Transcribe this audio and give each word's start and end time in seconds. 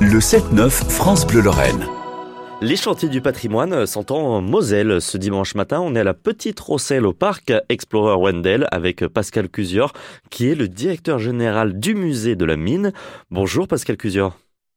Le 0.00 0.20
7-9 0.20 0.88
France 0.88 1.26
Bleu 1.26 1.40
Lorraine. 1.40 1.84
Les 2.62 2.76
chantiers 2.76 3.08
du 3.08 3.20
patrimoine 3.20 3.84
sont 3.84 4.12
en 4.12 4.40
Moselle. 4.40 5.00
Ce 5.00 5.18
dimanche 5.18 5.56
matin, 5.56 5.80
on 5.82 5.96
est 5.96 6.00
à 6.00 6.04
la 6.04 6.14
Petite 6.14 6.60
Rosselle 6.60 7.04
au 7.04 7.12
parc 7.12 7.52
Explorer 7.68 8.14
Wendell 8.14 8.68
avec 8.70 9.04
Pascal 9.08 9.48
Cusior, 9.48 9.92
qui 10.30 10.48
est 10.48 10.54
le 10.54 10.68
directeur 10.68 11.18
général 11.18 11.80
du 11.80 11.96
musée 11.96 12.36
de 12.36 12.44
la 12.44 12.56
mine. 12.56 12.92
Bonjour 13.32 13.66
Pascal 13.66 13.96
Cusior. 13.96 14.36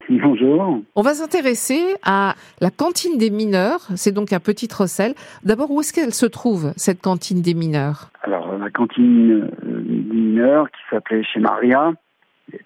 Bonjour. 0.09 0.79
On 0.95 1.03
va 1.03 1.13
s'intéresser 1.13 1.81
à 2.03 2.33
la 2.59 2.71
cantine 2.71 3.19
des 3.19 3.29
mineurs. 3.29 3.81
C'est 3.95 4.13
donc 4.13 4.33
à 4.33 4.39
Petite 4.39 4.73
Rosselle. 4.73 5.13
D'abord, 5.43 5.69
où 5.69 5.81
est-ce 5.81 5.93
qu'elle 5.93 6.15
se 6.15 6.25
trouve, 6.25 6.73
cette 6.77 6.99
cantine 6.99 7.43
des 7.43 7.53
mineurs? 7.53 8.09
Alors, 8.23 8.57
la 8.57 8.71
cantine 8.71 9.49
euh, 9.63 9.81
des 9.83 10.15
mineurs 10.15 10.67
qui 10.71 10.81
s'appelait 10.89 11.23
chez 11.23 11.39
Maria, 11.39 11.93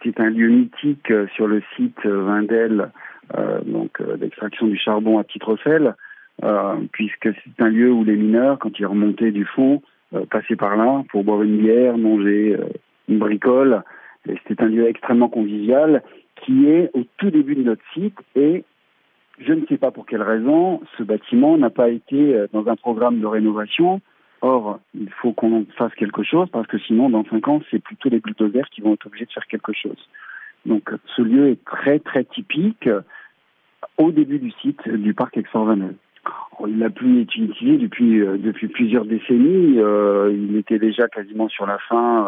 c'est 0.03 0.19
un 0.19 0.29
lieu 0.29 0.49
mythique 0.49 1.11
euh, 1.11 1.27
sur 1.35 1.47
le 1.47 1.61
site 1.75 1.97
euh, 2.05 2.23
Wendel 2.23 2.91
euh, 3.35 3.59
donc 3.65 4.01
d'extraction 4.19 4.67
du 4.67 4.77
charbon 4.77 5.17
à 5.17 5.23
Titrocel, 5.23 5.95
euh, 6.43 6.75
puisque 6.91 7.29
c'est 7.33 7.63
un 7.63 7.69
lieu 7.69 7.91
où 7.91 8.03
les 8.03 8.15
mineurs, 8.15 8.59
quand 8.59 8.77
ils 8.77 8.85
remontaient 8.85 9.31
du 9.31 9.45
fond, 9.45 9.81
passaient 10.29 10.55
par 10.55 10.77
là 10.77 11.03
pour 11.09 11.23
boire 11.23 11.41
une 11.41 11.57
bière, 11.57 11.97
manger 11.97 12.55
une 13.09 13.17
bricole. 13.17 13.81
C'était 14.25 14.61
un 14.63 14.67
lieu 14.67 14.87
extrêmement 14.87 15.27
convivial 15.27 16.03
qui 16.43 16.67
est 16.67 16.91
au 16.93 17.03
tout 17.17 17.31
début 17.31 17.55
de 17.55 17.63
notre 17.63 17.81
site 17.93 18.17
et 18.35 18.63
je 19.39 19.53
ne 19.53 19.65
sais 19.65 19.77
pas 19.77 19.91
pour 19.91 20.05
quelle 20.05 20.21
raison, 20.21 20.81
ce 20.97 21.03
bâtiment 21.03 21.57
n'a 21.57 21.71
pas 21.71 21.89
été 21.89 22.45
dans 22.53 22.67
un 22.67 22.75
programme 22.75 23.19
de 23.19 23.25
rénovation. 23.25 23.99
Or, 24.47 24.79
il 24.93 25.09
faut 25.09 25.33
qu'on 25.33 25.65
fasse 25.75 25.95
quelque 25.95 26.21
chose 26.21 26.47
parce 26.51 26.67
que 26.67 26.77
sinon, 26.77 27.09
dans 27.09 27.25
cinq 27.25 27.47
ans, 27.47 27.61
c'est 27.71 27.79
plutôt 27.79 28.09
les 28.09 28.19
bulldozers 28.19 28.69
qui 28.69 28.81
vont 28.81 28.93
être 28.93 29.07
obligés 29.07 29.25
de 29.25 29.31
faire 29.31 29.47
quelque 29.47 29.73
chose. 29.73 29.97
Donc, 30.67 30.91
ce 31.15 31.23
lieu 31.23 31.49
est 31.49 31.65
très, 31.65 31.97
très 31.97 32.25
typique 32.25 32.85
euh, 32.85 33.01
au 33.97 34.11
début 34.11 34.37
du 34.37 34.51
site 34.51 34.87
du 34.87 35.15
parc 35.15 35.37
Exorvanel. 35.37 35.95
Il 36.67 36.77
n'a 36.77 36.89
plus 36.89 37.21
été 37.21 37.41
utilisé 37.41 37.77
depuis, 37.77 38.21
euh, 38.21 38.37
depuis 38.37 38.67
plusieurs 38.67 39.05
décennies. 39.05 39.79
Euh, 39.79 40.33
il 40.33 40.55
était 40.57 40.79
déjà 40.79 41.07
quasiment 41.07 41.49
sur 41.49 41.65
la 41.65 41.77
fin. 41.89 42.27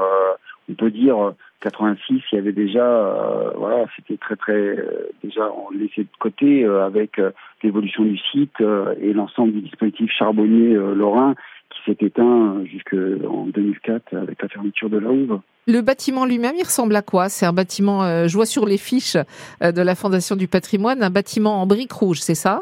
on 0.70 0.74
peut 0.74 0.92
dire 0.92 1.18
euh, 1.18 1.32
86, 1.62 2.22
il 2.32 2.36
y 2.36 2.38
avait 2.38 2.52
déjà, 2.52 3.52
voilà, 3.56 3.86
c'était 3.96 4.18
très 4.18 4.36
très 4.36 4.78
déjà 5.24 5.50
on 5.52 5.72
laissait 5.76 6.04
de 6.04 6.18
côté 6.20 6.66
avec 6.66 7.20
l'évolution 7.64 8.04
du 8.04 8.18
site 8.18 8.62
et 9.02 9.12
l'ensemble 9.14 9.54
du 9.54 9.62
dispositif 9.62 10.12
charbonnier 10.12 10.76
lorrain 10.76 11.34
qui 11.70 11.80
s'est 11.86 12.06
éteint 12.06 12.64
jusqu'en 12.66 13.48
2004 13.48 14.16
avec 14.16 14.42
la 14.42 14.48
fermeture 14.48 14.90
de 14.90 14.98
la 14.98 15.10
Houve. 15.10 15.40
Le 15.68 15.82
bâtiment 15.82 16.26
lui-même, 16.26 16.56
il 16.58 16.64
ressemble 16.64 16.96
à 16.96 17.02
quoi? 17.02 17.28
C'est 17.28 17.46
un 17.46 17.52
bâtiment, 17.52 18.04
euh, 18.04 18.28
je 18.28 18.36
vois 18.36 18.46
sur 18.46 18.66
les 18.66 18.78
fiches 18.78 19.18
euh, 19.62 19.72
de 19.72 19.82
la 19.82 19.96
Fondation 19.96 20.36
du 20.36 20.48
patrimoine, 20.48 21.04
un 21.04 21.10
bâtiment 21.10 21.62
en 21.62 21.68
briques 21.68 21.92
rouges, 21.92 22.22
c'est 22.22 22.36
ça? 22.36 22.62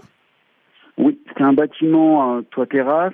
Oui, 0.97 1.20
c'était 1.28 1.44
un 1.44 1.53
bâtiment 1.53 2.38
euh, 2.38 2.42
toit 2.50 2.66
terrasse 2.66 3.14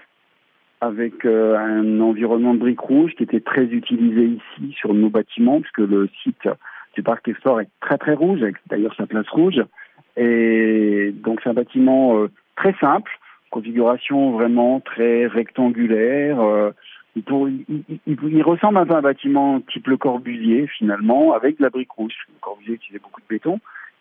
avec 0.79 1.25
euh, 1.25 1.57
un 1.57 1.99
environnement 1.99 2.53
de 2.53 2.59
briques 2.59 2.79
rouges 2.79 3.13
qui 3.15 3.23
était 3.23 3.41
très 3.41 3.65
utilisé 3.65 4.25
ici 4.25 4.73
sur 4.77 4.93
nos 4.93 5.09
bâtiments 5.09 5.59
puisque 5.59 5.79
le 5.79 6.09
site 6.23 6.47
du 6.95 7.03
parc 7.03 7.27
Explore 7.27 7.61
est 7.61 7.69
très 7.81 7.97
très 7.97 8.13
rouge 8.13 8.41
avec 8.41 8.55
d'ailleurs 8.67 8.95
sa 8.95 9.07
place 9.07 9.27
rouge. 9.29 9.61
Et 10.15 11.13
donc 11.23 11.39
c'est 11.43 11.49
un 11.49 11.53
bâtiment 11.53 12.25
très 12.55 12.73
simple, 12.79 13.11
configuration 13.51 14.31
vraiment 14.31 14.79
très 14.79 15.27
rectangulaire. 15.27 16.39
euh, 16.41 16.71
il, 17.15 17.23
pour- 17.23 17.49
il- 17.49 17.65
il- 17.69 17.99
il- 18.07 18.17
il 18.31 18.41
ressemble 18.41 18.77
un 18.77 18.85
peu 18.85 18.95
à 18.95 18.99
un 18.99 19.01
bâtiment 19.01 19.59
type 19.71 19.87
Le 19.87 19.97
Corbusier 19.97 20.65
finalement 20.67 21.33
avec 21.33 21.57
de 21.57 21.63
la 21.63 21.69
brique 21.69 21.91
rouge. 21.91 22.13
Le 22.29 22.39
Corbusier 22.39 22.75
utilisait 22.75 22.99
beaucoup 23.03 23.19
de 23.21 23.25
béton. 23.29 23.59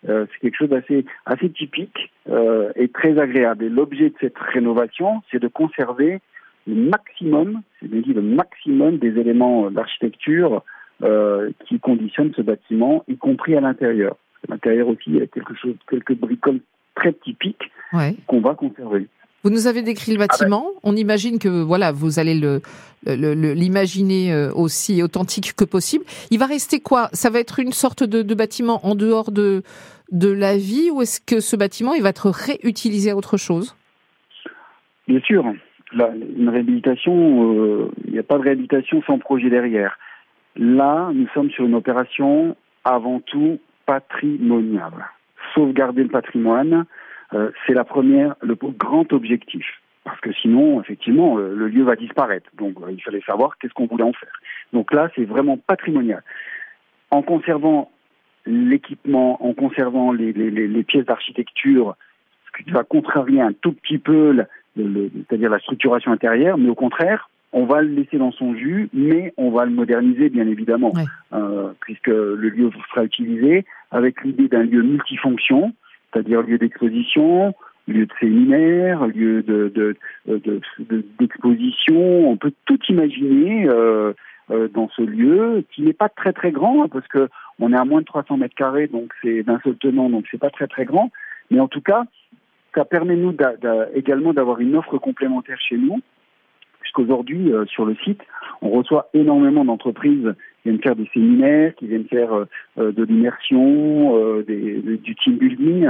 Euh, 0.09 0.25
c'est 0.33 0.39
quelque 0.41 0.57
chose 0.57 0.69
d'assez 0.71 1.05
assez 1.27 1.51
typique 1.51 2.11
euh, 2.31 2.73
et 2.77 2.89
très 2.89 3.19
agréable. 3.19 3.65
Et 3.65 3.69
l'objet 3.69 4.11
de 4.11 4.15
cette 4.21 4.39
rénovation, 4.39 5.23
c'est 5.31 5.41
de 5.43 5.49
conserver 5.49 6.21
le 6.67 6.75
maximum, 6.89 7.63
c'est 7.81 7.91
dit 7.91 8.15
le 8.15 8.23
maximum 8.23 8.99
des 8.99 9.19
éléments 9.19 9.67
euh, 9.67 9.71
d'architecture 9.71 10.63
euh, 11.03 11.51
qui 11.67 11.81
conditionnent 11.81 12.33
ce 12.37 12.43
bâtiment, 12.43 13.05
y 13.09 13.17
compris 13.17 13.57
à 13.57 13.61
l'intérieur. 13.61 14.17
À 14.49 14.53
l'intérieur 14.53 14.89
aussi, 14.89 15.03
il 15.09 15.17
y 15.17 15.23
a 15.23 15.27
quelque 15.27 15.55
chose, 15.55 15.75
quelques 15.89 16.15
bricoles 16.15 16.61
très 16.95 17.13
typiques 17.13 17.71
Ouais. 17.93 18.15
qu'on 18.27 18.41
va 18.41 18.55
conserver. 18.55 19.07
Vous 19.43 19.51
nous 19.51 19.67
avez 19.67 19.83
décrit 19.83 20.13
le 20.13 20.19
bâtiment. 20.19 20.67
On 20.83 20.95
imagine 20.97 21.39
que 21.39 21.49
voilà, 21.49 21.93
vous 21.93 22.19
allez 22.19 22.35
le 22.39 22.61
le- 23.07 23.33
le- 23.35 23.55
l'imaginer 23.55 24.31
euh, 24.33 24.53
aussi 24.53 25.03
authentique 25.03 25.55
que 25.57 25.65
possible. 25.65 26.05
Il 26.31 26.39
va 26.39 26.45
rester 26.47 26.81
quoi? 26.81 27.09
Ça 27.15 27.31
va 27.31 27.41
être 27.41 27.59
une 27.59 27.73
sorte 27.73 28.03
de, 28.05 28.21
de 28.23 28.35
bâtiment 28.35 28.85
en 28.87 28.95
dehors 28.95 29.31
de 29.31 29.63
de 30.13 30.29
la 30.31 30.57
vie 30.59 30.91
ou 30.93 31.01
est-ce 31.03 31.21
que 31.21 31.41
ce 31.41 31.57
bâtiment 31.57 31.95
il 31.95 32.03
va 32.03 32.11
être 32.11 32.29
réutilisé 32.31 33.11
à 33.11 33.17
autre 33.17 33.39
chose? 33.39 33.75
Bien 35.09 35.21
sûr, 35.21 35.45
la- 35.95 36.13
une 36.39 36.49
réhabilitation, 36.51 37.55
euh, 37.55 37.91
il 38.07 38.13
n'y 38.13 38.19
a 38.19 38.23
pas 38.23 38.37
de 38.39 38.43
réhabilitation 38.43 39.03
sans 39.07 39.19
projet 39.19 39.49
derrière. 39.49 39.99
Là, 40.57 41.11
nous 41.15 41.29
sommes 41.33 41.51
sur 41.51 41.65
une 41.65 41.75
opération 41.75 42.57
avant 42.85 43.21
tout 43.21 43.59
patrimoniale. 43.87 45.09
Sauvegarder 45.55 46.03
le 46.03 46.09
patrimoine, 46.11 46.85
euh, 47.35 47.51
c'est 47.67 47.75
la 47.75 47.85
première, 47.85 48.35
le 48.43 48.55
grand 48.57 49.13
objectif. 49.13 49.67
Parce 50.05 50.19
que 50.21 50.33
sinon, 50.33 50.81
effectivement, 50.81 51.39
euh, 51.39 51.55
le 51.55 51.69
lieu 51.69 51.83
va 51.85 51.95
disparaître. 51.95 52.51
Donc, 52.57 52.77
euh, 52.83 52.91
il 52.91 53.01
fallait 53.03 53.21
savoir 53.21 53.59
qu'est-ce 53.59 53.75
qu'on 53.75 53.87
voulait 53.87 54.03
en 54.05 54.13
faire. 54.15 54.33
Donc 54.73 54.93
là, 54.93 55.11
c'est 55.15 55.25
vraiment 55.25 55.57
patrimonial. 55.59 56.23
En 57.11 57.23
conservant 57.23 57.91
l'équipement, 58.47 59.45
en 59.45 59.53
conservant 59.53 60.13
les, 60.13 60.33
les- 60.33 60.51
les- 60.51 60.69
les 60.69 60.83
pièces 60.83 61.05
d'architecture, 61.05 61.95
ce 62.57 62.63
qui 62.65 62.71
va 62.71 62.83
contrarier 62.85 63.41
un 63.41 63.53
tout 63.53 63.73
petit 63.73 63.99
peu 63.99 64.33
la- 64.33 64.47
le- 64.77 64.89
le- 64.89 65.11
c'est-à-dire 65.29 65.51
la 65.51 65.59
structuration 65.59 66.13
intérieure, 66.13 66.57
mais 66.59 66.69
au 66.69 66.75
contraire, 66.75 67.29
on 67.53 67.65
va 67.67 67.83
le 67.83 67.89
laisser 67.89 68.17
dans 68.17 68.33
son 68.33 68.55
jus, 68.55 68.89
mais 68.93 69.35
on 69.37 69.51
va 69.51 69.65
le 69.65 69.73
moderniser 69.73 70.29
bien 70.31 70.47
évidemment, 70.47 70.93
euh, 71.33 71.73
puisque 71.81 72.07
le 72.07 72.49
lieu 72.49 72.71
sera 72.91 73.05
utilisé 73.05 73.65
avec 73.91 74.23
l'idée 74.25 74.49
d'un 74.49 74.63
lieu 74.63 74.83
multifonction, 74.83 75.75
c'est-à-dire 76.13 76.43
lieu 76.43 76.59
d'exposition, 76.59 77.55
lieu 77.89 78.07
de 78.07 78.13
séminaire, 78.21 79.07
lieu 79.07 79.43
de, 79.43 79.69
de, 79.75 79.97
de- 80.27 80.61
de- 80.79 81.05
d'exposition. 81.19 82.29
On 82.31 82.37
peut 82.37 82.53
tout 82.67 82.79
imaginer 82.89 83.69
euh, 83.69 84.13
euh, 84.51 84.69
dans 84.69 84.89
ce 84.91 85.03
lieu 85.03 85.65
qui 85.73 85.83
n'est 85.83 85.93
pas 85.93 86.09
très 86.09 86.33
très 86.33 86.51
grand, 86.53 86.85
hein, 86.85 86.89
parce 86.93 87.07
que 87.09 87.29
on 87.59 87.73
est 87.73 87.79
à 87.79 87.85
moins 87.85 88.01
de 88.01 88.07
300 88.07 88.37
mètres 88.39 88.55
carrés, 88.55 88.87
donc 88.87 89.13
c'est 89.23 89.43
d'un 89.43 89.61
seul 89.63 89.77
tenant, 89.77 90.09
donc 90.11 90.25
c'est 90.31 90.41
pas 90.41 90.51
très 90.51 90.67
très 90.67 90.85
grand, 90.85 91.11
mais 91.51 91.61
en 91.61 91.69
tout 91.69 91.81
cas, 91.83 92.05
ça 92.75 92.85
permet 92.85 93.17
nous 93.17 93.33
d'a- 93.33 93.55
également 93.95 94.33
d'avoir 94.33 94.61
une 94.61 94.77
offre 94.77 94.99
complémentaire 94.99 95.59
chez 95.61 95.77
nous, 95.77 96.01
puisqu'aujourd'hui 96.81 97.53
euh, 97.53 97.65
sur 97.67 97.85
le 97.85 97.95
site, 98.05 98.21
on 98.63 98.71
reçoit 98.71 99.09
énormément 99.15 99.65
d'entreprises 99.65 100.35
qui 100.63 100.69
viennent 100.69 100.83
faire 100.83 100.97
des 100.97 101.09
séminaires, 101.13 101.75
qui 101.77 101.87
viennent 101.87 102.07
faire 102.07 102.33
euh, 102.33 102.45
euh, 102.79 102.93
de 102.93 103.05
l'immersion, 103.05 104.17
euh, 104.17 104.43
du 104.45 105.15
team 105.17 105.37
building, 105.37 105.89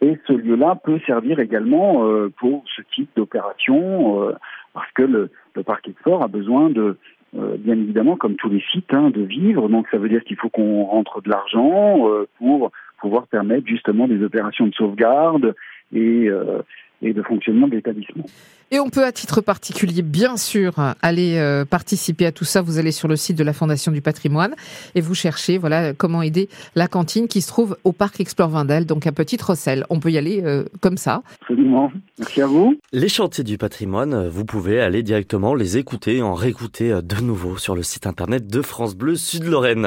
et 0.00 0.16
ce 0.26 0.32
lieu-là 0.32 0.78
peut 0.82 1.00
servir 1.04 1.40
également 1.40 2.08
pour 2.38 2.64
ce 2.74 2.80
type 2.94 3.10
d'opération, 3.16 4.32
parce 4.72 4.90
que 4.92 5.02
le, 5.02 5.30
le 5.56 5.62
parc 5.64 5.88
Export 5.88 6.22
a 6.22 6.28
besoin 6.28 6.70
de 6.70 6.96
bien 7.34 7.74
évidemment, 7.74 8.16
comme 8.16 8.36
tous 8.36 8.48
les 8.48 8.62
sites, 8.72 8.94
hein, 8.94 9.10
de 9.10 9.20
vivre. 9.20 9.68
Donc, 9.68 9.88
ça 9.90 9.98
veut 9.98 10.08
dire 10.08 10.22
qu'il 10.22 10.36
faut 10.36 10.48
qu'on 10.48 10.84
rentre 10.84 11.20
de 11.22 11.28
l'argent 11.28 12.08
pour 12.38 12.70
pouvoir 13.00 13.26
permettre 13.26 13.66
justement 13.66 14.06
des 14.06 14.22
opérations 14.22 14.68
de 14.68 14.74
sauvegarde 14.74 15.54
et, 15.92 16.30
et 17.02 17.12
de 17.12 17.22
fonctionnement 17.22 17.68
de 17.68 17.76
l'établissement. 17.76 18.24
Et 18.70 18.80
on 18.80 18.90
peut 18.90 19.04
à 19.04 19.12
titre 19.12 19.40
particulier, 19.40 20.02
bien 20.02 20.36
sûr, 20.36 20.74
aller 21.00 21.38
euh, 21.38 21.64
participer 21.64 22.26
à 22.26 22.32
tout 22.32 22.44
ça. 22.44 22.60
Vous 22.60 22.78
allez 22.78 22.92
sur 22.92 23.08
le 23.08 23.16
site 23.16 23.38
de 23.38 23.44
la 23.44 23.54
Fondation 23.54 23.92
du 23.92 24.02
patrimoine 24.02 24.54
et 24.94 25.00
vous 25.00 25.14
cherchez 25.14 25.56
voilà 25.56 25.94
comment 25.94 26.20
aider 26.20 26.50
la 26.74 26.86
cantine 26.86 27.28
qui 27.28 27.40
se 27.40 27.48
trouve 27.48 27.78
au 27.84 27.92
parc 27.92 28.20
Explore 28.20 28.50
Vindel, 28.50 28.84
donc 28.84 29.06
à 29.06 29.12
Petite 29.12 29.40
Rosselle. 29.40 29.86
On 29.88 30.00
peut 30.00 30.10
y 30.10 30.18
aller 30.18 30.42
euh, 30.44 30.64
comme 30.80 30.98
ça. 30.98 31.22
Absolument. 31.40 31.90
Merci 32.18 32.42
à 32.42 32.46
vous. 32.46 32.76
Les 32.92 33.08
chantiers 33.08 33.44
du 33.44 33.56
patrimoine, 33.56 34.28
vous 34.28 34.44
pouvez 34.44 34.80
aller 34.80 35.02
directement 35.02 35.54
les 35.54 35.78
écouter 35.78 36.16
et 36.16 36.22
en 36.22 36.34
réécouter 36.34 37.00
de 37.02 37.22
nouveau 37.22 37.56
sur 37.56 37.74
le 37.74 37.82
site 37.82 38.06
internet 38.06 38.48
de 38.48 38.60
France 38.60 38.96
Bleu 38.96 39.16
Sud-Lorraine. 39.16 39.86